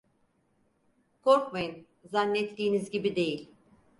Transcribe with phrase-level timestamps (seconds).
[1.21, 3.51] Korkmayın, zannettiğiniz gibi değil.